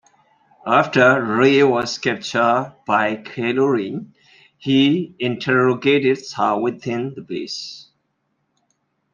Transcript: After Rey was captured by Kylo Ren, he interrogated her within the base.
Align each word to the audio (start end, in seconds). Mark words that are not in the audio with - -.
After 0.65 1.23
Rey 1.23 1.61
was 1.61 1.99
captured 1.99 2.73
by 2.87 3.17
Kylo 3.17 3.71
Ren, 3.71 4.15
he 4.57 5.13
interrogated 5.19 6.17
her 6.35 6.57
within 6.59 7.13
the 7.13 7.21
base. 7.21 7.87